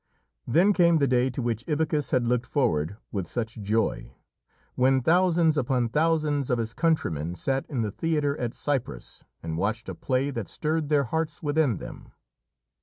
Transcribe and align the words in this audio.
Then 0.47 0.73
came 0.73 0.97
the 0.97 1.05
day 1.07 1.29
to 1.29 1.43
which 1.43 1.63
Ibycus 1.67 2.09
had 2.09 2.25
looked 2.25 2.47
forward 2.47 2.97
with 3.11 3.27
such 3.27 3.61
joy, 3.61 4.15
when 4.73 5.03
thousands 5.03 5.59
upon 5.59 5.89
thousands 5.89 6.49
of 6.49 6.57
his 6.57 6.73
countrymen 6.73 7.35
sat 7.35 7.67
in 7.69 7.83
the 7.83 7.91
theatre 7.91 8.35
at 8.39 8.55
Cyprus 8.55 9.25
and 9.43 9.59
watched 9.59 9.87
a 9.87 9.93
play 9.93 10.31
that 10.31 10.47
stirred 10.47 10.89
their 10.89 11.03
hearts 11.03 11.43
within 11.43 11.77
them. 11.77 12.13